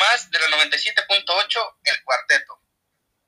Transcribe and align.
más 0.00 0.30
de 0.30 0.38
la 0.38 0.46
97.8, 0.48 1.76
El 1.84 2.04
Cuarteto. 2.04 2.60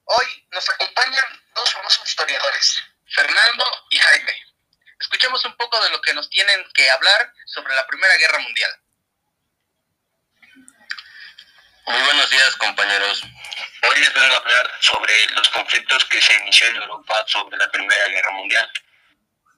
Hoy 0.04 0.46
nos 0.50 0.68
acompañan 0.70 1.24
dos 1.54 1.72
famosos 1.72 2.08
historiadores, 2.08 2.82
Fernando 3.06 3.64
y 3.90 3.98
Jaime. 3.98 4.32
Escuchemos 4.98 5.44
un 5.44 5.56
poco 5.56 5.78
de 5.82 5.90
lo 5.90 6.00
que 6.00 6.14
nos 6.14 6.30
tienen 6.30 6.64
que 6.74 6.90
hablar 6.90 7.32
sobre 7.46 7.74
la 7.74 7.86
Primera 7.86 8.16
Guerra 8.16 8.38
Mundial. 8.38 8.70
Muy 11.86 12.02
buenos 12.02 12.30
días, 12.30 12.56
compañeros. 12.56 13.22
Hoy 13.22 14.00
les 14.00 14.14
vengo 14.14 14.34
a 14.34 14.38
hablar 14.38 14.70
sobre 14.80 15.26
los 15.32 15.48
conflictos 15.50 16.04
que 16.06 16.22
se 16.22 16.34
inició 16.34 16.68
en 16.68 16.76
Europa 16.76 17.24
sobre 17.26 17.58
la 17.58 17.70
Primera 17.70 18.08
Guerra 18.08 18.30
Mundial. 18.30 18.70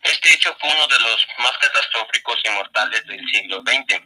Este 0.02 0.34
hecho 0.34 0.56
fue 0.60 0.70
uno 0.70 0.86
de 0.88 0.98
los 0.98 1.26
más 1.38 1.56
catastróficos 1.58 2.40
y 2.44 2.50
mortales 2.50 3.06
del 3.06 3.24
siglo 3.30 3.62
XX, 3.62 4.02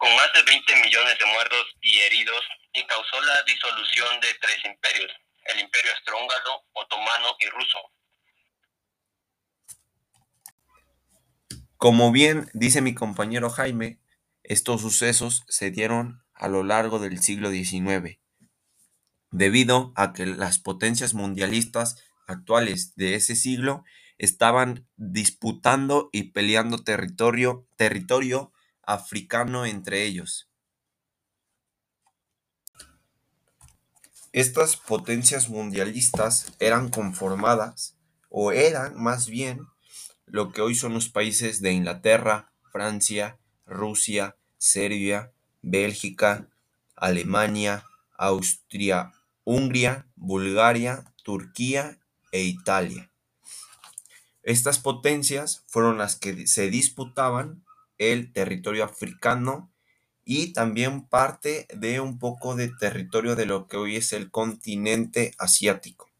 con 0.00 0.16
más 0.16 0.32
de 0.32 0.42
20 0.42 0.76
millones 0.76 1.18
de 1.18 1.26
muertos 1.26 1.66
y 1.82 1.98
heridos, 1.98 2.42
y 2.72 2.82
causó 2.86 3.20
la 3.20 3.42
disolución 3.46 4.18
de 4.20 4.28
tres 4.40 4.56
imperios, 4.64 5.12
el 5.44 5.60
imperio 5.60 5.92
austrohúngaro, 5.92 6.64
otomano 6.72 7.36
y 7.38 7.46
ruso. 7.50 7.78
Como 11.76 12.12
bien 12.12 12.48
dice 12.54 12.80
mi 12.80 12.94
compañero 12.94 13.50
Jaime, 13.50 14.00
estos 14.42 14.80
sucesos 14.80 15.44
se 15.48 15.70
dieron 15.70 16.24
a 16.32 16.48
lo 16.48 16.62
largo 16.62 16.98
del 16.98 17.22
siglo 17.22 17.50
XIX, 17.50 18.18
debido 19.30 19.92
a 19.96 20.14
que 20.14 20.24
las 20.24 20.58
potencias 20.58 21.12
mundialistas 21.12 22.02
actuales 22.26 22.94
de 22.96 23.16
ese 23.16 23.36
siglo 23.36 23.84
estaban 24.16 24.88
disputando 24.96 26.08
y 26.10 26.32
peleando 26.32 26.78
territorio, 26.78 27.66
territorio 27.76 28.54
africano 28.82 29.66
entre 29.66 30.04
ellos. 30.04 30.48
Estas 34.32 34.76
potencias 34.76 35.48
mundialistas 35.48 36.52
eran 36.60 36.90
conformadas, 36.90 37.96
o 38.28 38.52
eran 38.52 38.94
más 39.00 39.26
bien, 39.26 39.66
lo 40.26 40.52
que 40.52 40.60
hoy 40.60 40.76
son 40.76 40.94
los 40.94 41.08
países 41.08 41.60
de 41.60 41.72
Inglaterra, 41.72 42.52
Francia, 42.70 43.38
Rusia, 43.66 44.36
Serbia, 44.58 45.32
Bélgica, 45.62 46.48
Alemania, 46.94 47.84
Austria, 48.16 49.12
Hungría, 49.42 50.06
Bulgaria, 50.14 51.12
Turquía 51.24 51.98
e 52.30 52.42
Italia. 52.42 53.10
Estas 54.42 54.78
potencias 54.78 55.64
fueron 55.66 55.98
las 55.98 56.16
que 56.16 56.46
se 56.46 56.70
disputaban 56.70 57.64
el 58.00 58.32
territorio 58.32 58.82
africano 58.84 59.70
y 60.24 60.54
también 60.54 61.06
parte 61.06 61.68
de 61.70 62.00
un 62.00 62.18
poco 62.18 62.56
de 62.56 62.68
territorio 62.68 63.36
de 63.36 63.44
lo 63.44 63.68
que 63.68 63.76
hoy 63.76 63.96
es 63.96 64.14
el 64.14 64.30
continente 64.30 65.34
asiático. 65.38 66.10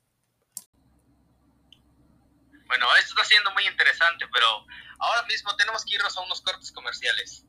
Bueno, 2.66 2.86
esto 2.98 3.14
está 3.14 3.24
siendo 3.24 3.50
muy 3.52 3.66
interesante, 3.66 4.26
pero 4.32 4.46
ahora 4.98 5.26
mismo 5.26 5.56
tenemos 5.56 5.84
que 5.84 5.94
irnos 5.94 6.16
a 6.16 6.20
unos 6.20 6.42
cortes 6.42 6.70
comerciales. 6.70 7.46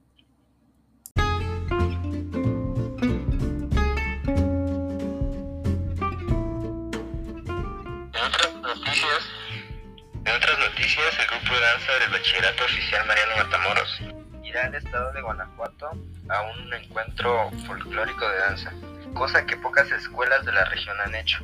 En 10.23 10.35
otras 10.35 10.59
noticias, 10.59 11.19
el 11.19 11.27
grupo 11.27 11.53
de 11.53 11.59
danza 11.59 11.91
del 11.99 12.11
Bachillerato 12.11 12.63
Oficial 12.63 13.05
Mariano 13.07 13.35
Matamoros 13.35 14.20
irá 14.51 14.65
al 14.65 14.75
estado 14.75 15.13
de 15.13 15.21
Guanajuato 15.21 15.91
a 16.27 16.41
un 16.41 16.73
encuentro 16.73 17.49
folclórico 17.65 18.27
de 18.27 18.37
danza, 18.37 18.73
cosa 19.13 19.45
que 19.45 19.55
pocas 19.55 19.89
escuelas 19.91 20.45
de 20.45 20.51
la 20.51 20.65
región 20.65 20.99
han 20.99 21.15
hecho. 21.15 21.39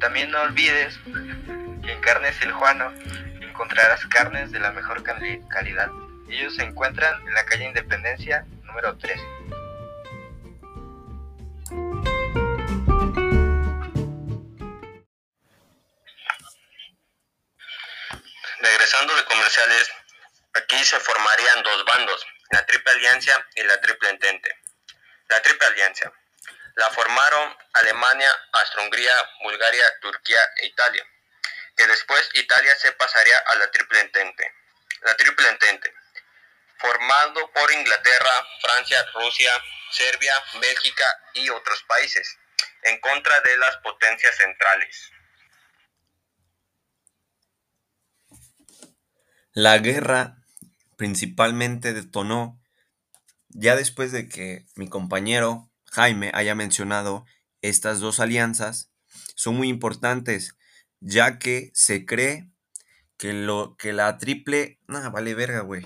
También 0.00 0.32
no 0.32 0.42
olvides 0.42 0.98
que 1.84 1.92
en 1.92 2.00
Carnes 2.00 2.40
El 2.42 2.52
Juano 2.52 2.92
encontrarás 3.40 4.04
carnes 4.06 4.50
de 4.50 4.58
la 4.58 4.72
mejor 4.72 5.04
calidad. 5.04 5.90
Ellos 6.28 6.56
se 6.56 6.64
encuentran 6.64 7.24
en 7.26 7.34
la 7.34 7.44
calle 7.44 7.66
Independencia 7.66 8.44
número 8.64 8.98
3. 8.98 9.20
Regresando 18.60 19.14
de 19.14 19.24
comerciales, 19.24 20.01
aquí 20.54 20.84
se 20.84 20.98
formarían 21.00 21.62
dos 21.62 21.84
bandos, 21.84 22.26
la 22.50 22.64
Triple 22.66 22.92
Alianza 22.92 23.46
y 23.54 23.62
la 23.62 23.80
Triple 23.80 24.10
Entente. 24.10 24.58
La 25.28 25.40
Triple 25.40 25.66
Alianza 25.66 26.12
la 26.76 26.90
formaron 26.90 27.56
Alemania, 27.74 28.30
Austria-Hungría, 28.52 29.12
Bulgaria, 29.42 29.84
Turquía 30.00 30.40
e 30.62 30.66
Italia, 30.66 31.06
que 31.76 31.86
después 31.86 32.28
Italia 32.34 32.74
se 32.76 32.92
pasaría 32.92 33.38
a 33.38 33.54
la 33.56 33.70
Triple 33.70 34.00
Entente. 34.00 34.54
La 35.02 35.16
Triple 35.16 35.48
Entente, 35.48 35.92
formado 36.78 37.50
por 37.52 37.72
Inglaterra, 37.72 38.46
Francia, 38.60 39.04
Rusia, 39.14 39.50
Serbia, 39.90 40.32
Bélgica 40.60 41.04
y 41.34 41.48
otros 41.50 41.82
países, 41.84 42.38
en 42.82 43.00
contra 43.00 43.40
de 43.40 43.56
las 43.56 43.76
potencias 43.78 44.36
centrales. 44.36 45.10
La 49.54 49.78
guerra 49.78 50.41
principalmente 50.96 51.92
detonó 51.92 52.60
ya 53.48 53.76
después 53.76 54.12
de 54.12 54.28
que 54.28 54.66
mi 54.76 54.88
compañero 54.88 55.70
Jaime 55.90 56.30
haya 56.34 56.54
mencionado 56.54 57.26
estas 57.60 58.00
dos 58.00 58.18
alianzas, 58.18 58.90
son 59.34 59.56
muy 59.56 59.68
importantes, 59.68 60.56
ya 61.00 61.38
que 61.38 61.70
se 61.74 62.06
cree 62.06 62.48
que, 63.18 63.32
lo, 63.32 63.76
que 63.76 63.92
la 63.92 64.16
triple... 64.18 64.80
Nada, 64.88 65.10
vale 65.10 65.34
verga, 65.34 65.60
güey. 65.60 65.82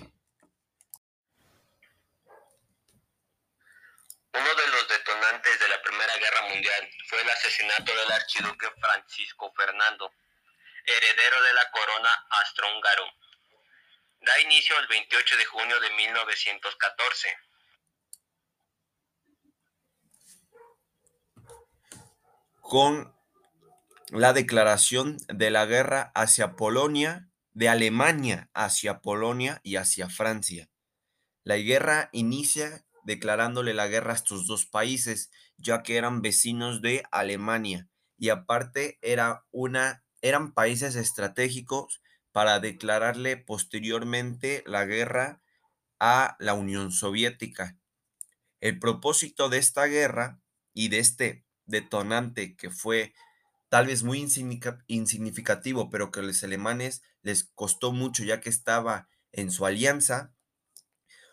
Uno 4.32 4.50
de 4.54 4.66
los 4.68 4.88
detonantes 4.88 5.58
de 5.58 5.68
la 5.68 5.82
Primera 5.82 6.16
Guerra 6.18 6.48
Mundial 6.50 6.88
fue 7.08 7.20
el 7.20 7.30
asesinato 7.30 7.92
del 7.92 8.12
archiduque 8.12 8.66
Francisco 8.80 9.52
Fernando, 9.56 10.12
heredero 10.84 11.42
de 11.42 11.54
la 11.54 11.70
corona 11.72 12.10
austrohúngaro 12.30 13.04
Da 14.20 14.40
inicio 14.40 14.78
el 14.80 14.86
28 14.88 15.36
de 15.36 15.44
junio 15.44 15.80
de 15.80 15.90
1914. 15.90 17.28
Con 22.60 23.14
la 24.10 24.32
declaración 24.32 25.18
de 25.28 25.50
la 25.50 25.66
guerra 25.66 26.10
hacia 26.14 26.56
Polonia, 26.56 27.28
de 27.52 27.68
Alemania 27.68 28.50
hacia 28.52 29.00
Polonia 29.00 29.60
y 29.62 29.76
hacia 29.76 30.08
Francia. 30.08 30.68
La 31.42 31.56
guerra 31.56 32.10
inicia 32.12 32.84
declarándole 33.04 33.72
la 33.72 33.86
guerra 33.86 34.12
a 34.12 34.16
estos 34.16 34.46
dos 34.46 34.66
países, 34.66 35.30
ya 35.56 35.82
que 35.82 35.96
eran 35.96 36.20
vecinos 36.22 36.82
de 36.82 37.04
Alemania 37.10 37.88
y 38.18 38.30
aparte 38.30 38.98
era 39.02 39.44
una, 39.50 40.04
eran 40.20 40.52
países 40.52 40.96
estratégicos 40.96 42.02
para 42.36 42.60
declararle 42.60 43.38
posteriormente 43.38 44.62
la 44.66 44.84
guerra 44.84 45.40
a 45.98 46.36
la 46.38 46.52
Unión 46.52 46.92
Soviética. 46.92 47.78
El 48.60 48.78
propósito 48.78 49.48
de 49.48 49.56
esta 49.56 49.86
guerra 49.86 50.42
y 50.74 50.88
de 50.88 50.98
este 50.98 51.46
detonante 51.64 52.54
que 52.54 52.68
fue 52.68 53.14
tal 53.70 53.86
vez 53.86 54.02
muy 54.02 54.18
insignificativo, 54.18 55.88
pero 55.88 56.10
que 56.10 56.20
a 56.20 56.24
los 56.24 56.44
alemanes 56.44 57.00
les 57.22 57.44
costó 57.54 57.92
mucho 57.92 58.22
ya 58.22 58.42
que 58.42 58.50
estaba 58.50 59.08
en 59.32 59.50
su 59.50 59.64
alianza, 59.64 60.34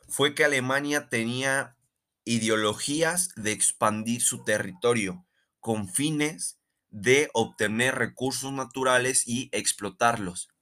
fue 0.08 0.34
que 0.34 0.46
Alemania 0.46 1.10
tenía 1.10 1.76
ideologías 2.24 3.36
de 3.36 3.52
expandir 3.52 4.22
su 4.22 4.46
territorio 4.46 5.28
con 5.60 5.90
fines 5.90 6.62
de 6.92 7.30
obtener 7.34 7.96
recursos 7.96 8.54
naturales 8.54 9.28
y 9.28 9.50
explotarlos 9.52 10.53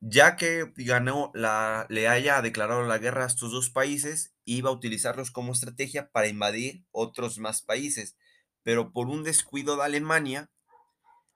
ya 0.00 0.36
que 0.36 0.72
ganó 0.76 1.30
la, 1.34 1.86
le 1.90 2.08
haya 2.08 2.42
declarado 2.42 2.82
la 2.82 2.98
guerra 2.98 3.24
a 3.24 3.28
estos 3.28 3.52
dos 3.52 3.70
países, 3.70 4.34
iba 4.44 4.70
a 4.70 4.72
utilizarlos 4.72 5.30
como 5.30 5.52
estrategia 5.52 6.10
para 6.10 6.28
invadir 6.28 6.84
otros 6.90 7.38
más 7.38 7.62
países, 7.62 8.16
pero 8.62 8.92
por 8.92 9.08
un 9.08 9.24
descuido 9.24 9.76
de 9.76 9.84
Alemania, 9.84 10.50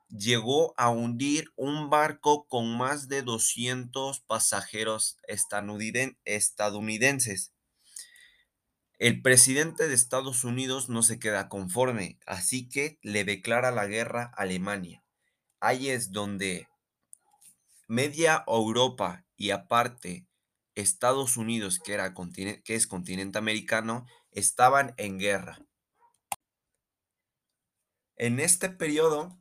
llegó 0.09 0.75
a 0.77 0.91
hundir 0.91 1.51
un 1.57 1.89
barco 1.91 2.47
con 2.47 2.77
más 2.77 3.09
de 3.09 3.23
200 3.23 4.21
pasajeros 4.21 5.19
estadounidenses. 5.27 7.53
El 8.99 9.23
presidente 9.23 9.89
de 9.89 9.95
Estados 9.95 10.45
Unidos 10.45 10.89
no 10.89 11.03
se 11.03 11.19
queda 11.19 11.49
conforme, 11.49 12.21
así 12.27 12.69
que 12.69 13.01
le 13.03 13.25
declara 13.25 13.73
la 13.73 13.87
guerra 13.87 14.33
a 14.37 14.43
Alemania. 14.43 15.03
Ahí 15.61 15.91
es 15.91 16.13
donde 16.13 16.69
media 17.87 18.45
Europa 18.47 19.25
y 19.37 19.51
aparte 19.51 20.27
Estados 20.75 21.37
Unidos, 21.37 21.79
que, 21.79 21.95
era 21.95 22.15
que 22.15 22.75
es 22.75 22.87
continente 22.87 23.39
americano, 23.39 24.07
estaban 24.33 24.95
en 24.97 25.19
guerra. 25.19 25.59
En 28.17 28.41
este 28.41 28.69
periodo, 28.69 29.39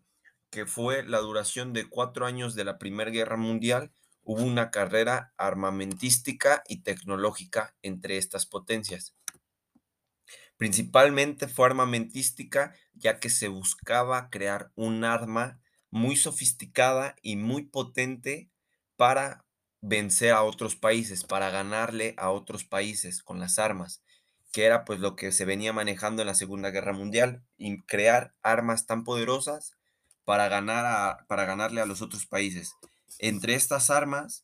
que 0.50 0.66
fue 0.66 1.04
la 1.04 1.20
duración 1.20 1.74
de 1.74 1.90
cuatro 1.90 2.26
años 2.26 2.56
de 2.56 2.64
la 2.64 2.78
Primera 2.78 3.12
Guerra 3.12 3.38
Mundial, 3.38 3.92
hubo 4.24 4.44
una 4.44 4.72
carrera 4.72 5.34
armamentística 5.38 6.64
y 6.68 6.82
tecnológica 6.82 7.76
entre 7.82 8.18
estas 8.18 8.46
potencias. 8.46 9.16
Principalmente 10.58 11.48
fue 11.48 11.66
armamentística, 11.66 12.76
ya 12.94 13.20
que 13.20 13.30
se 13.30 13.48
buscaba 13.48 14.30
crear 14.30 14.72
un 14.76 15.04
arma 15.04 15.60
muy 15.94 16.16
sofisticada 16.16 17.16
y 17.22 17.36
muy 17.36 17.66
potente 17.66 18.50
para 18.96 19.46
vencer 19.80 20.32
a 20.32 20.42
otros 20.42 20.76
países, 20.76 21.24
para 21.24 21.52
ganarle 21.52 22.16
a 22.18 22.32
otros 22.32 22.64
países 22.64 23.22
con 23.22 23.40
las 23.40 23.60
armas, 23.60 24.02
que 24.52 24.66
era 24.66 24.86
pues 24.86 25.00
lo 25.00 25.16
que 25.16 25.32
se 25.32 25.46
venía 25.46 25.72
manejando 25.72 26.24
en 26.24 26.28
la 26.28 26.34
Segunda 26.34 26.72
Guerra 26.72 26.94
Mundial, 26.94 27.44
y 27.58 27.80
crear 27.84 28.34
armas 28.42 28.88
tan 28.88 29.04
poderosas 29.04 29.74
para, 30.26 30.48
ganar 30.48 30.84
a, 30.86 31.26
para 31.28 31.46
ganarle 31.46 31.80
a 31.80 31.86
los 31.86 32.02
otros 32.02 32.26
países. 32.26 32.74
Entre 33.20 33.54
estas 33.54 33.92
armas 33.92 34.42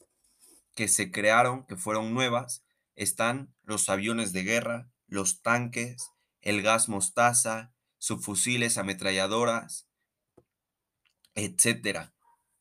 que 0.75 0.87
se 0.87 1.09
crearon, 1.09 1.65
que 1.65 1.77
fueron 1.77 2.13
nuevas, 2.13 2.63
están 2.95 3.55
los 3.63 3.89
aviones 3.89 4.33
de 4.33 4.43
guerra, 4.43 4.91
los 5.07 5.41
tanques, 5.41 6.11
el 6.41 6.61
gas 6.61 6.89
mostaza, 6.89 7.73
subfusiles, 7.97 8.77
ametralladoras, 8.77 9.88
etcétera. 11.35 12.13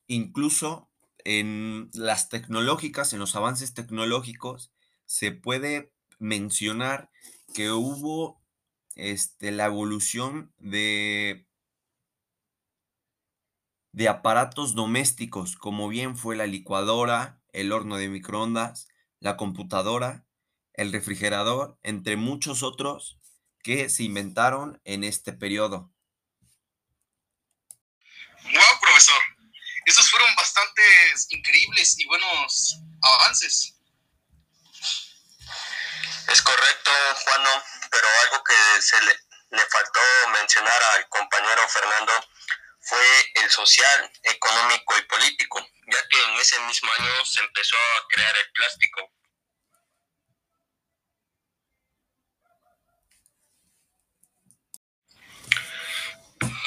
Incluso 0.07 0.91
en 1.25 1.91
las 1.95 2.29
tecnológicas, 2.29 3.13
en 3.13 3.19
los 3.19 3.37
avances 3.37 3.75
tecnológicos, 3.75 4.73
se 5.07 5.33
puede 5.33 5.93
mencionar 6.19 7.11
que 7.55 7.71
hubo 7.73 8.41
este, 8.95 9.51
la 9.53 9.67
evolución 9.67 10.53
de 10.59 11.49
de 13.93 14.09
aparatos 14.09 14.75
domésticos, 14.75 15.57
como 15.57 15.89
bien 15.89 16.17
fue 16.17 16.37
la 16.37 16.47
licuadora, 16.47 17.41
el 17.53 17.73
horno 17.73 17.97
de 17.97 18.09
microondas, 18.09 18.87
la 19.19 19.37
computadora, 19.37 20.25
el 20.75 20.93
refrigerador, 20.93 21.79
entre 21.83 22.17
muchos 22.17 22.63
otros 22.63 23.19
que 23.63 23.89
se 23.89 24.05
inventaron 24.05 24.81
en 24.85 25.03
este 25.03 25.33
periodo. 25.33 25.93
¡Wow, 28.45 28.81
profesor! 28.81 29.21
Esos 29.89 30.11
fueron 30.11 30.35
bastantes 30.35 31.27
increíbles 31.31 31.99
y 31.99 32.05
buenos 32.05 32.77
avances. 33.01 33.73
Es 36.27 36.43
correcto, 36.43 36.91
Juano, 37.25 37.65
pero 37.91 38.07
algo 38.25 38.45
que 38.45 38.83
se 38.83 39.03
le, 39.05 39.19
le 39.53 39.67
faltó 39.71 40.01
mencionar 40.39 40.83
al 40.95 41.09
compañero 41.09 41.67
Fernando 41.71 42.13
fue 42.83 43.33
el 43.37 43.51
social, 43.51 44.13
económico 44.25 44.99
y 44.99 45.03
político, 45.05 45.67
ya 45.87 46.07
que 46.09 46.23
en 46.23 46.35
ese 46.39 46.61
mismo 46.61 46.93
año 46.99 47.25
se 47.25 47.41
empezó 47.41 47.77
a 47.77 48.09
crear 48.11 48.37
el 48.37 48.53
plástico. 48.53 49.11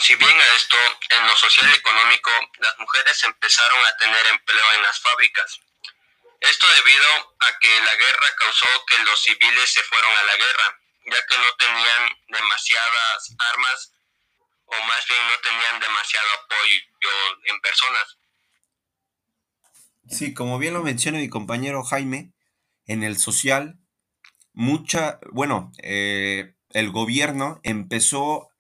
Si 0.01 0.15
bien 0.15 0.36
a 0.36 0.56
esto, 0.56 0.75
en 1.12 1.27
lo 1.27 1.36
social 1.38 1.69
y 1.69 1.77
económico, 1.77 2.31
las 2.57 2.77
mujeres 2.80 3.24
empezaron 3.24 3.80
a 3.86 3.98
tener 3.98 4.25
empleo 4.33 4.74
en 4.75 4.81
las 4.81 5.00
fábricas. 5.00 5.59
Esto 6.39 6.68
debido 6.68 7.36
a 7.39 7.59
que 7.59 7.69
la 7.81 7.95
guerra 7.95 8.36
causó 8.36 8.65
que 8.88 9.03
los 9.03 9.21
civiles 9.21 9.71
se 9.71 9.83
fueron 9.83 10.09
a 10.18 10.24
la 10.24 10.38
guerra, 10.38 10.80
ya 11.06 11.25
que 11.27 11.38
no 11.38 11.56
tenían 11.59 12.18
demasiadas 12.30 13.36
armas 13.53 13.94
o 14.65 14.86
más 14.86 15.07
bien 15.07 15.21
no 15.27 15.33
tenían 15.44 15.80
demasiado 15.80 16.27
apoyo 16.33 16.80
en 17.44 17.62
personas. 17.62 18.18
Sí, 20.09 20.33
como 20.33 20.57
bien 20.57 20.74
lo 20.74 20.81
menciona 20.81 21.19
mi 21.19 21.30
compañero 21.30 21.83
Jaime, 21.83 22.33
en 22.88 23.04
el 23.04 23.19
social, 23.19 23.77
mucha, 24.54 25.19
bueno, 25.31 25.71
eh, 25.83 26.56
el 26.69 26.89
gobierno 26.89 27.59
empezó 27.63 28.50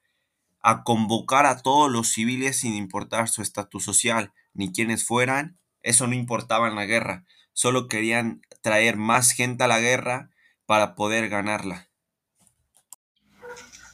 a 0.61 0.83
convocar 0.83 1.45
a 1.45 1.61
todos 1.61 1.89
los 1.89 2.11
civiles 2.11 2.59
sin 2.59 2.75
importar 2.75 3.29
su 3.29 3.41
estatus 3.41 3.83
social, 3.83 4.33
ni 4.53 4.71
quienes 4.71 5.05
fueran, 5.05 5.59
eso 5.81 6.07
no 6.07 6.13
importaba 6.13 6.67
en 6.67 6.75
la 6.75 6.85
guerra, 6.85 7.25
solo 7.53 7.87
querían 7.87 8.41
traer 8.61 8.97
más 8.97 9.31
gente 9.31 9.63
a 9.63 9.67
la 9.67 9.79
guerra 9.79 10.29
para 10.65 10.95
poder 10.95 11.29
ganarla. 11.29 11.89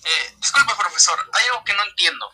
Eh, 0.04 0.36
disculpe, 0.40 0.74
profesor, 0.78 1.20
hay 1.34 1.50
algo 1.52 1.64
que 1.64 1.74
no 1.74 1.84
entiendo. 1.90 2.30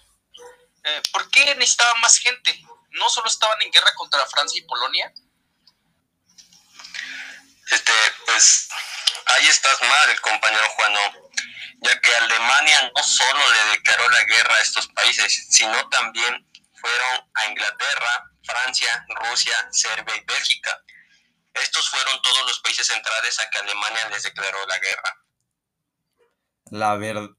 Eh, 0.84 1.02
¿Por 1.12 1.30
qué 1.30 1.56
necesitaban 1.56 2.02
más 2.02 2.18
gente? 2.18 2.60
¿No 2.92 3.10
solo 3.10 3.28
estaban 3.28 3.62
en 3.62 3.72
guerra 3.72 3.94
contra 3.96 4.26
Francia 4.28 4.60
y 4.60 4.68
Polonia? 4.68 5.14
Este, 7.72 7.94
pues 8.26 8.70
ahí 9.26 9.48
estás 9.48 9.82
mal, 9.82 10.22
compañero 10.22 10.70
Juano, 10.76 11.23
ya 11.84 12.00
que 12.00 12.16
Alemania 12.16 12.92
no 12.96 13.04
solo 13.04 13.40
le 13.52 13.72
declaró 13.72 14.10
la 14.10 14.24
guerra 14.24 14.56
a 14.56 14.62
estos 14.62 14.88
países, 14.90 15.48
sino 15.50 15.90
también 15.90 16.48
fueron 16.74 17.30
a 17.34 17.50
Inglaterra, 17.50 18.32
Francia, 18.44 19.06
Rusia, 19.10 19.54
Serbia 19.72 20.16
y 20.16 20.26
Bélgica. 20.26 20.82
Estos 21.54 21.90
fueron 21.90 22.22
todos 22.22 22.46
los 22.48 22.60
países 22.62 22.88
centrales 22.88 23.40
a 23.40 23.50
que 23.50 23.60
Alemania 23.60 24.10
les 24.10 24.24
declaró 24.24 24.66
la 24.66 24.80
guerra. 24.80 25.26
La 26.72 26.96
verdad, 26.96 27.30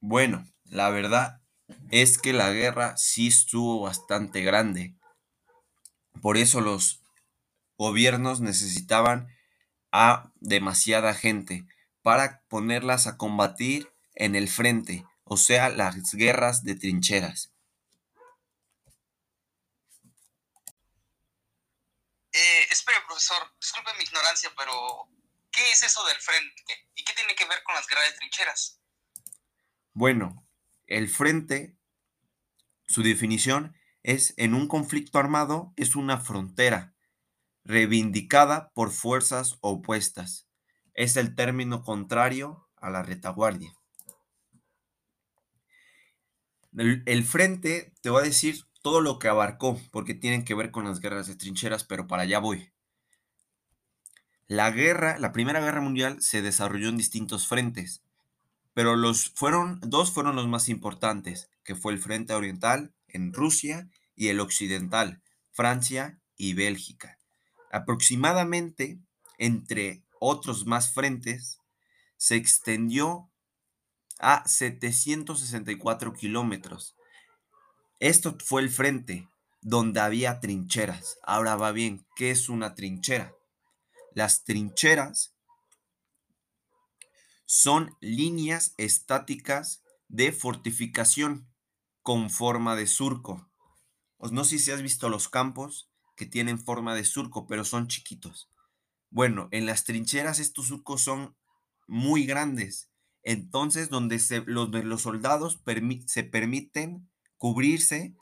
bueno, 0.00 0.44
la 0.64 0.90
verdad 0.90 1.40
es 1.90 2.18
que 2.18 2.32
la 2.32 2.50
guerra 2.50 2.96
sí 2.96 3.28
estuvo 3.28 3.80
bastante 3.80 4.42
grande. 4.42 4.94
Por 6.20 6.36
eso 6.36 6.60
los 6.60 7.00
gobiernos 7.76 8.40
necesitaban 8.40 9.28
a 9.92 10.30
demasiada 10.40 11.14
gente 11.14 11.66
para 12.06 12.40
ponerlas 12.46 13.08
a 13.08 13.16
combatir 13.16 13.92
en 14.14 14.36
el 14.36 14.48
frente, 14.48 15.04
o 15.24 15.36
sea, 15.36 15.70
las 15.70 16.14
guerras 16.14 16.62
de 16.62 16.76
trincheras. 16.76 17.52
Eh, 22.30 22.66
espere, 22.70 22.98
profesor, 23.08 23.52
disculpe 23.60 23.90
mi 23.98 24.04
ignorancia, 24.04 24.52
pero 24.56 24.72
¿qué 25.50 25.68
es 25.72 25.82
eso 25.82 26.06
del 26.06 26.16
frente? 26.18 26.62
¿Y 26.94 27.02
qué 27.02 27.12
tiene 27.12 27.34
que 27.34 27.44
ver 27.44 27.60
con 27.64 27.74
las 27.74 27.88
guerras 27.88 28.12
de 28.12 28.18
trincheras? 28.18 28.80
Bueno, 29.92 30.46
el 30.86 31.08
frente, 31.08 31.76
su 32.86 33.02
definición 33.02 33.76
es 34.04 34.32
en 34.36 34.54
un 34.54 34.68
conflicto 34.68 35.18
armado 35.18 35.72
es 35.74 35.96
una 35.96 36.20
frontera 36.20 36.94
reivindicada 37.64 38.70
por 38.74 38.92
fuerzas 38.92 39.56
opuestas. 39.60 40.46
Es 40.96 41.16
el 41.16 41.36
término 41.36 41.84
contrario 41.84 42.68
a 42.76 42.90
la 42.90 43.04
retaguardia. 43.04 43.72
El, 46.72 47.24
frente 47.24 47.94
te 48.02 48.10
voy 48.10 48.22
a 48.22 48.26
decir 48.26 48.64
todo 48.82 49.00
lo 49.00 49.20
que 49.20 49.28
abarcó, 49.28 49.80
porque 49.92 50.14
tienen 50.14 50.44
que 50.44 50.54
ver 50.54 50.72
con 50.72 50.84
las 50.84 51.00
guerras 51.00 51.28
de 51.28 51.36
trincheras, 51.36 51.84
pero 51.84 52.08
para 52.08 52.24
allá 52.24 52.40
voy. 52.40 52.72
La 54.48 54.72
guerra, 54.72 55.18
la 55.18 55.32
Primera 55.32 55.60
Guerra 55.60 55.80
Mundial 55.80 56.20
se 56.20 56.42
desarrolló 56.42 56.88
en 56.88 56.96
distintos 56.96 57.46
frentes 57.46 58.02
pero 58.76 58.94
los 58.94 59.30
fueron, 59.30 59.80
dos 59.80 60.12
fueron 60.12 60.36
los 60.36 60.48
más 60.48 60.68
importantes, 60.68 61.48
que 61.64 61.74
fue 61.74 61.94
el 61.94 61.98
Frente 61.98 62.34
Oriental 62.34 62.92
en 63.08 63.32
Rusia 63.32 63.88
y 64.14 64.28
el 64.28 64.38
Occidental, 64.38 65.22
Francia 65.50 66.20
y 66.36 66.52
Bélgica. 66.52 67.18
Aproximadamente 67.72 69.00
entre 69.38 70.02
otros 70.26 70.66
más 70.66 70.92
frentes, 70.92 71.60
se 72.16 72.36
extendió 72.36 73.30
a 74.18 74.46
764 74.46 76.12
kilómetros. 76.12 76.96
Esto 78.00 78.36
fue 78.44 78.62
el 78.62 78.70
frente 78.70 79.28
donde 79.60 80.00
había 80.00 80.40
trincheras. 80.40 81.18
Ahora 81.22 81.56
va 81.56 81.72
bien, 81.72 82.06
¿qué 82.16 82.30
es 82.30 82.48
una 82.48 82.74
trinchera? 82.74 83.34
Las 84.12 84.44
trincheras 84.44 85.34
son 87.44 87.96
líneas 88.00 88.74
estáticas 88.76 89.82
de 90.08 90.32
fortificación 90.32 91.48
con 92.02 92.30
forma 92.30 92.76
de 92.76 92.86
surco. 92.86 93.48
no 94.18 94.44
sé 94.44 94.58
si 94.58 94.70
has 94.72 94.82
visto 94.82 95.08
los 95.08 95.28
campos 95.28 95.88
que 96.16 96.26
tienen 96.26 96.58
forma 96.58 96.94
de 96.94 97.04
surco, 97.04 97.46
pero 97.46 97.64
son 97.64 97.88
chiquitos. 97.88 98.50
Bueno, 99.16 99.48
en 99.50 99.64
las 99.64 99.84
trincheras 99.84 100.40
estos 100.40 100.66
surcos 100.66 101.02
son 101.02 101.38
muy 101.86 102.26
grandes. 102.26 102.90
Entonces, 103.22 103.88
donde 103.88 104.20
los, 104.44 105.00
soldados 105.00 105.58
se 106.06 106.22
permiten 106.22 107.10
cubrirse 107.38 108.14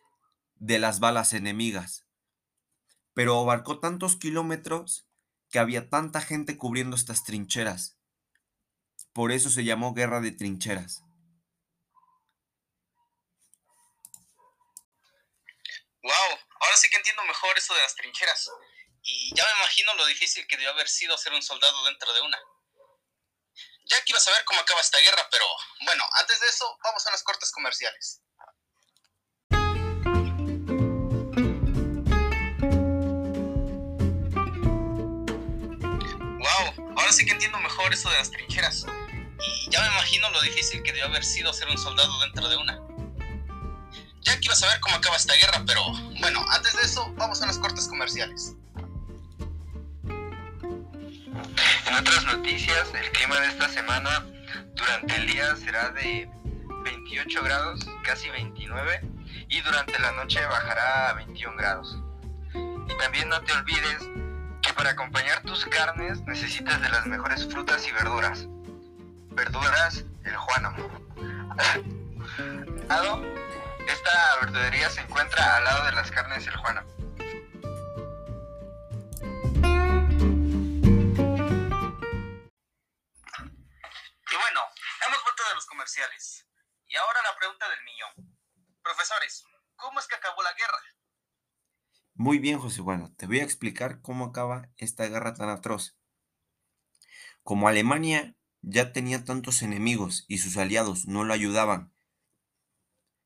de 0.54 0.78
las 0.78 1.00
balas 1.00 1.32
enemigas. 1.32 2.06
Pero 3.12 3.40
abarcó 3.40 3.80
tantos 3.80 4.14
kilómetros 4.14 5.08
que 5.50 5.58
había 5.58 5.90
tanta 5.90 6.20
gente 6.20 6.56
cubriendo 6.56 6.94
estas 6.94 7.24
trincheras. 7.24 7.98
Por 9.12 9.32
eso 9.32 9.50
se 9.50 9.64
llamó 9.64 9.94
guerra 9.94 10.20
de 10.20 10.30
trincheras. 10.30 11.02
Wow, 16.04 16.38
ahora 16.60 16.76
sí 16.76 16.88
que 16.88 16.98
entiendo 16.98 17.24
mejor 17.24 17.58
eso 17.58 17.74
de 17.74 17.82
las 17.82 17.96
trincheras. 17.96 18.48
Y 19.06 19.34
ya 19.34 19.44
me 19.44 19.50
imagino 19.60 19.92
lo 19.94 20.06
difícil 20.06 20.46
que 20.46 20.56
debió 20.56 20.70
haber 20.70 20.88
sido 20.88 21.18
ser 21.18 21.34
un 21.34 21.42
soldado 21.42 21.84
dentro 21.84 22.10
de 22.14 22.22
una. 22.22 22.38
Ya 23.84 24.02
quiero 24.04 24.18
saber 24.18 24.42
cómo 24.46 24.60
acaba 24.60 24.80
esta 24.80 24.98
guerra, 24.98 25.28
pero 25.30 25.44
bueno, 25.84 26.04
antes 26.14 26.40
de 26.40 26.46
eso, 26.48 26.78
vamos 26.82 27.04
a 27.04 27.10
unas 27.10 27.22
cortes 27.22 27.52
comerciales. 27.52 28.22
Wow, 36.38 36.94
ahora 36.96 37.12
sí 37.12 37.26
que 37.26 37.32
entiendo 37.32 37.58
mejor 37.58 37.92
eso 37.92 38.08
de 38.08 38.16
las 38.16 38.30
trincheras. 38.30 38.86
Y 39.38 39.70
ya 39.70 39.82
me 39.82 39.88
imagino 39.88 40.30
lo 40.30 40.40
difícil 40.40 40.82
que 40.82 40.92
debió 40.92 41.04
haber 41.04 41.26
sido 41.26 41.52
ser 41.52 41.68
un 41.68 41.76
soldado 41.76 42.18
dentro 42.20 42.48
de 42.48 42.56
una. 42.56 42.80
Ya 44.22 44.38
quiero 44.38 44.56
saber 44.56 44.80
cómo 44.80 44.96
acaba 44.96 45.16
esta 45.16 45.34
guerra, 45.34 45.62
pero 45.66 45.84
bueno, 46.20 46.42
antes 46.48 46.74
de 46.74 46.84
eso, 46.84 47.12
vamos 47.16 47.42
a 47.42 47.44
unas 47.44 47.58
cortes 47.58 47.86
comerciales. 47.86 48.54
En 51.86 51.94
otras 51.94 52.24
noticias, 52.24 52.92
el 52.94 53.10
clima 53.12 53.38
de 53.40 53.48
esta 53.48 53.68
semana 53.68 54.24
durante 54.74 55.16
el 55.16 55.26
día 55.26 55.54
será 55.56 55.90
de 55.90 56.28
28 56.84 57.42
grados, 57.42 57.80
casi 58.04 58.30
29, 58.30 59.00
y 59.48 59.60
durante 59.60 59.98
la 59.98 60.12
noche 60.12 60.44
bajará 60.46 61.10
a 61.10 61.12
21 61.14 61.56
grados. 61.56 61.98
Y 62.54 62.98
también 62.98 63.28
no 63.28 63.40
te 63.42 63.52
olvides 63.52 63.98
que 64.62 64.72
para 64.72 64.90
acompañar 64.90 65.42
tus 65.42 65.64
carnes 65.66 66.22
necesitas 66.22 66.80
de 66.80 66.88
las 66.88 67.06
mejores 67.06 67.46
frutas 67.46 67.86
y 67.86 67.92
verduras. 67.92 68.46
Verduras 69.30 70.04
El 70.24 70.36
Juano. 70.36 70.74
Ado, 72.88 73.22
esta 73.86 74.36
verdulería 74.40 74.88
se 74.90 75.02
encuentra 75.02 75.56
al 75.56 75.64
lado 75.64 75.84
de 75.86 75.92
las 75.92 76.10
carnes 76.10 76.46
El 76.46 76.56
Juano. 76.56 76.82
Muy 92.24 92.38
bien, 92.38 92.58
José 92.58 92.80
Bueno, 92.80 93.12
te 93.18 93.26
voy 93.26 93.40
a 93.40 93.44
explicar 93.44 94.00
cómo 94.00 94.24
acaba 94.24 94.70
esta 94.78 95.06
guerra 95.08 95.34
tan 95.34 95.50
atroz. 95.50 95.94
Como 97.42 97.68
Alemania 97.68 98.34
ya 98.62 98.94
tenía 98.94 99.26
tantos 99.26 99.60
enemigos 99.60 100.24
y 100.26 100.38
sus 100.38 100.56
aliados 100.56 101.06
no 101.06 101.24
lo 101.24 101.34
ayudaban, 101.34 101.92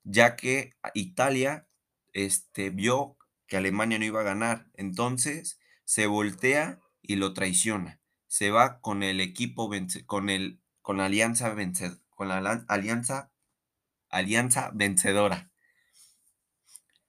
ya 0.03 0.35
que 0.35 0.75
Italia 0.95 1.69
este, 2.13 2.71
vio 2.71 3.17
que 3.47 3.57
Alemania 3.57 4.01
no 4.01 4.05
iba 4.05 4.19
a 4.23 4.25
ganar, 4.25 4.67
entonces 4.75 5.61
se 5.85 6.09
voltea 6.09 6.81
y 7.01 7.15
lo 7.15 7.35
traiciona. 7.35 8.01
Se 8.27 8.51
va 8.51 8.81
con 8.81 9.05
el 9.05 9.21
equipo, 9.21 9.71
con 10.07 10.29
el, 10.29 10.61
con 10.83 10.97
la 10.97 11.05
alianza 11.05 11.55
con 12.17 12.27
la 12.27 12.65
alianza, 12.67 13.31
alianza 14.11 14.73
vencedora. 14.75 15.53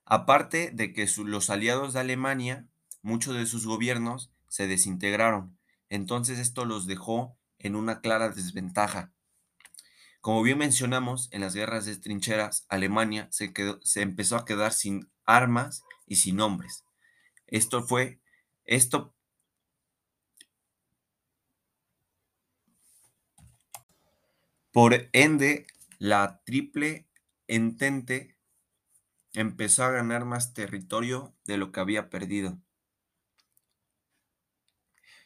Aparte 0.10 0.72
de 0.74 0.92
que 0.92 1.08
los 1.24 1.50
aliados 1.50 1.94
de 1.94 2.02
Alemania, 2.02 2.68
muchos 3.02 3.36
de 3.36 3.46
sus 3.46 3.66
gobiernos 3.66 4.30
se 4.50 4.68
desintegraron. 4.68 5.58
Entonces 5.88 6.38
esto 6.40 6.66
los 6.66 6.86
dejó 6.86 7.38
en 7.60 7.78
una 7.78 8.02
clara 8.02 8.30
desventaja. 8.30 9.14
Como 10.22 10.42
bien 10.44 10.58
mencionamos, 10.58 11.28
en 11.32 11.42
las 11.42 11.54
guerras 11.56 11.86
de 11.86 11.98
trincheras, 11.98 12.66
Alemania 12.70 13.28
se, 13.32 13.54
quedó- 13.54 13.80
se 13.84 14.02
empezó 14.02 14.36
a 14.38 14.46
quedar 14.46 14.74
sin 14.74 15.10
armas 15.26 15.84
y 16.06 16.16
sin 16.18 16.40
hombres. 16.42 16.84
Esto 17.48 17.84
fue, 17.84 18.22
esto 18.66 19.16
por 24.72 25.10
ende, 25.14 25.68
la 26.00 26.42
triple 26.46 27.08
entente 27.48 28.38
empezó 29.34 29.84
a 29.84 29.92
ganar 29.92 30.26
más 30.26 30.54
territorio 30.54 31.36
de 31.46 31.58
lo 31.58 31.72
que 31.72 31.80
había 31.80 32.10
perdido, 32.10 32.60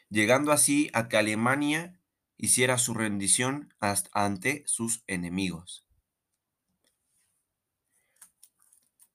llegando 0.09 0.51
así 0.51 0.89
a 0.93 1.07
que 1.07 1.17
Alemania 1.17 1.99
hiciera 2.37 2.77
su 2.77 2.93
rendición 2.93 3.73
ante 4.11 4.63
sus 4.67 5.03
enemigos. 5.07 5.87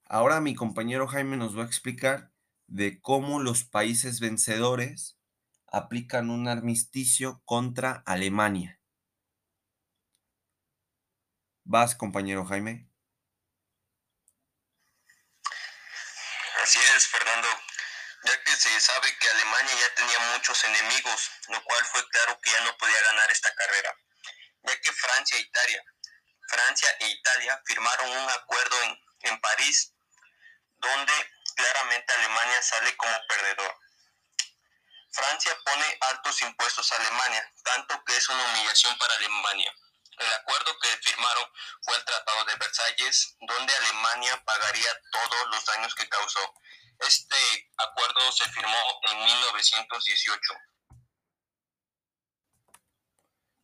Ahora 0.05 0.41
mi 0.41 0.55
compañero 0.55 1.07
Jaime 1.07 1.37
nos 1.37 1.57
va 1.57 1.65
a 1.65 1.67
explicar 1.67 2.33
de 2.67 3.01
cómo 3.01 3.41
los 3.41 3.65
países 3.65 4.21
vencedores 4.21 5.19
aplican 5.67 6.31
un 6.31 6.49
armisticio 6.49 7.43
contra 7.45 8.03
Alemania. 8.07 8.81
Vas, 11.65 11.95
compañero 11.95 12.47
Jaime. 12.47 12.89
Así 16.63 16.79
es, 16.97 17.07
Fernando. 17.09 17.49
Ya 18.25 18.43
que 18.45 18.51
se 18.53 18.78
sabe 18.89 19.19
que 19.19 19.29
Alemania 19.29 19.75
ya 19.81 19.95
tenía 19.97 20.19
muchos 20.33 20.65
enemigos, 20.65 21.31
lo 21.49 21.63
cual 21.63 21.85
fue 21.85 22.09
claro 22.09 22.41
que 22.41 22.51
ya 22.51 22.61
no 22.61 22.77
podía 22.79 23.03
ganar 23.03 23.31
esta 23.31 23.55
carrera, 23.55 23.95
ya 24.63 24.81
que 24.81 24.93
Francia 24.93 25.37
e 25.37 25.41
Italia, 25.41 25.85
Francia 26.49 26.89
e 27.01 27.09
Italia 27.09 27.63
firmaron 27.67 28.09
un 28.09 28.31
acuerdo 28.31 28.83
en, 28.85 28.99
en 29.29 29.41
París, 29.41 29.93
donde 30.79 31.13
claramente 31.55 32.15
Alemania 32.15 32.63
sale 32.63 32.97
como 32.97 33.27
perdedor. 33.29 33.77
Francia 35.13 35.59
pone 35.65 35.99
altos 36.13 36.41
impuestos 36.43 36.91
a 36.93 36.97
Alemania, 36.97 37.53
tanto 37.65 38.03
que 38.05 38.17
es 38.17 38.29
una 38.29 38.45
humillación 38.45 38.97
para 38.97 39.15
Alemania. 39.15 39.75
El 40.19 40.33
acuerdo 40.33 40.79
que 40.81 40.89
firmaron 41.03 41.45
fue 41.83 41.97
el 41.97 42.05
Tratado 42.05 42.45
de 42.47 42.57
Versalles, 42.57 43.37
donde 43.41 43.75
Alemania 43.75 44.43
pagaría 44.45 44.91
todos 45.13 45.49
los 45.49 45.65
daños 45.67 45.95
que 45.95 46.09
causó. 46.09 46.55
Este 47.07 47.37
acuerdo 47.77 48.33
se 48.33 48.51
firmó 48.51 48.75
en 49.13 49.25
1918. 49.25 50.55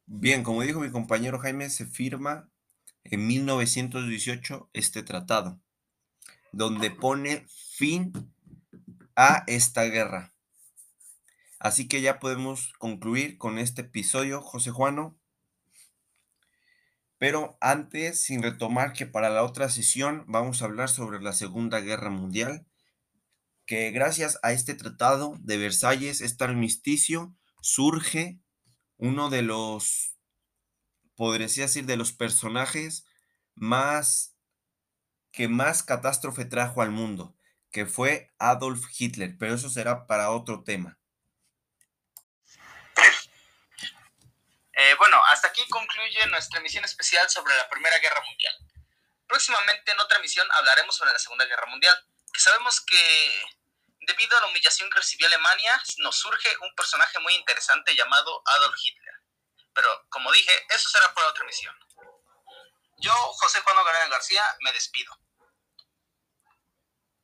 Bien, 0.06 0.42
como 0.44 0.62
dijo 0.62 0.80
mi 0.80 0.90
compañero 0.90 1.38
Jaime, 1.40 1.70
se 1.70 1.86
firma 1.86 2.48
en 3.02 3.26
1918 3.26 4.70
este 4.72 5.02
tratado, 5.02 5.60
donde 6.52 6.90
pone 6.90 7.46
fin 7.48 8.12
a 9.16 9.44
esta 9.46 9.82
guerra. 9.84 10.34
Así 11.58 11.88
que 11.88 12.02
ya 12.02 12.20
podemos 12.20 12.72
concluir 12.78 13.38
con 13.38 13.58
este 13.58 13.82
episodio, 13.82 14.42
José 14.42 14.70
Juano. 14.70 15.18
Pero 17.18 17.56
antes, 17.60 18.22
sin 18.22 18.42
retomar 18.42 18.92
que 18.92 19.06
para 19.06 19.30
la 19.30 19.42
otra 19.42 19.70
sesión 19.70 20.24
vamos 20.28 20.60
a 20.60 20.66
hablar 20.66 20.90
sobre 20.90 21.20
la 21.22 21.32
Segunda 21.32 21.80
Guerra 21.80 22.10
Mundial, 22.10 22.66
que 23.66 23.90
gracias 23.90 24.38
a 24.42 24.52
este 24.52 24.74
tratado 24.74 25.36
de 25.40 25.56
Versalles, 25.56 26.20
este 26.20 26.44
armisticio, 26.44 27.34
surge 27.60 28.38
uno 28.96 29.30
de 29.30 29.42
los, 29.42 30.16
podría 31.16 31.46
decir, 31.46 31.86
de 31.86 31.96
los 31.96 32.12
personajes 32.12 33.06
más 33.54 34.34
que 35.32 35.48
más 35.48 35.82
catástrofe 35.82 36.44
trajo 36.44 36.80
al 36.80 36.90
mundo, 36.90 37.36
que 37.72 37.86
fue 37.86 38.32
Adolf 38.38 38.84
Hitler, 38.96 39.36
pero 39.38 39.54
eso 39.54 39.68
será 39.68 40.06
para 40.06 40.30
otro 40.30 40.62
tema. 40.62 40.98
Eh, 44.76 44.94
bueno, 44.98 45.20
hasta 45.32 45.48
aquí 45.48 45.62
concluye 45.68 46.26
nuestra 46.30 46.60
emisión 46.60 46.84
especial 46.84 47.28
sobre 47.30 47.54
la 47.56 47.68
Primera 47.68 47.98
Guerra 47.98 48.22
Mundial. 48.28 48.54
Próximamente 49.26 49.90
en 49.90 50.00
otra 50.00 50.18
emisión 50.18 50.46
hablaremos 50.52 50.94
sobre 50.94 51.12
la 51.12 51.18
Segunda 51.18 51.46
Guerra 51.46 51.66
Mundial, 51.66 51.96
que 52.34 52.40
sabemos 52.40 52.80
que 52.80 53.42
debido 54.00 54.36
a 54.36 54.40
la 54.40 54.48
humillación 54.48 54.90
que 54.90 54.98
recibió 54.98 55.26
Alemania, 55.28 55.80
nos 55.98 56.16
surge 56.16 56.48
un 56.60 56.74
personaje 56.74 57.18
muy 57.20 57.34
interesante 57.34 57.94
llamado 57.94 58.42
Adolf 58.56 58.76
Hitler. 58.84 59.14
Pero, 59.72 59.88
como 60.10 60.30
dije, 60.32 60.52
eso 60.74 60.88
será 60.88 61.14
para 61.14 61.28
otra 61.28 61.44
emisión. 61.44 61.74
Yo, 62.98 63.12
José 63.12 63.60
Juan 63.60 63.76
García 63.76 64.08
García, 64.08 64.42
me 64.60 64.72
despido. 64.72 65.18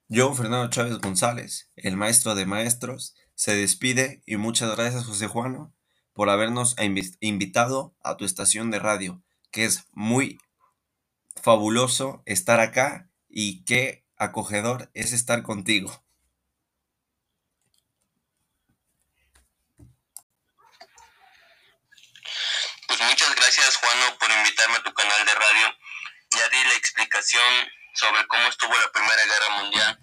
Yo, 0.08 0.34
Fernando 0.34 0.70
Chávez 0.70 0.98
González, 0.98 1.70
el 1.76 1.96
maestro 1.96 2.34
de 2.34 2.46
maestros, 2.46 3.14
se 3.34 3.54
despide 3.54 4.22
y 4.26 4.36
muchas 4.36 4.74
gracias, 4.76 5.06
José 5.06 5.26
Juano, 5.26 5.74
por 6.12 6.30
habernos 6.30 6.76
invi- 6.76 7.16
invitado 7.20 7.96
a 8.02 8.16
tu 8.16 8.24
estación 8.24 8.70
de 8.70 8.78
radio, 8.78 9.22
que 9.52 9.64
es 9.64 9.86
muy 9.92 10.40
fabuloso 11.42 12.22
estar 12.26 12.60
acá 12.60 13.08
y 13.28 13.64
qué 13.64 13.99
acogedor 14.20 14.90
es 14.92 15.12
estar 15.12 15.42
contigo. 15.42 16.04
Pues 22.86 23.00
muchas 23.00 23.34
gracias 23.34 23.76
Juano 23.76 24.18
por 24.18 24.30
invitarme 24.30 24.76
a 24.76 24.82
tu 24.82 24.92
canal 24.92 25.24
de 25.24 25.34
radio. 25.34 25.66
Ya 26.36 26.48
di 26.48 26.64
la 26.64 26.74
explicación 26.74 27.42
sobre 27.94 28.26
cómo 28.28 28.46
estuvo 28.48 28.72
la 28.78 28.92
Primera 28.92 29.24
Guerra 29.24 29.62
Mundial 29.62 29.98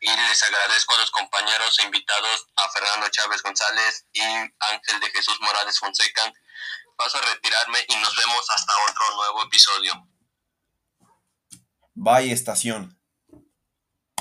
y 0.00 0.10
les 0.10 0.42
agradezco 0.42 0.94
a 0.94 0.98
los 0.98 1.10
compañeros 1.10 1.78
e 1.78 1.84
invitados 1.84 2.46
a 2.56 2.70
Fernando 2.70 3.08
Chávez 3.10 3.42
González 3.42 4.06
y 4.12 4.22
Ángel 4.22 5.00
de 5.00 5.10
Jesús 5.10 5.38
Morales 5.40 5.78
Fonseca. 5.78 6.32
Paso 6.96 7.18
a 7.18 7.34
retirarme 7.34 7.78
y 7.86 7.96
nos 7.96 8.16
vemos 8.16 8.50
hasta 8.50 8.72
otro 8.88 9.16
nuevo 9.16 9.44
episodio. 9.44 10.08
Bye 11.94 12.32
estación. 12.32 12.97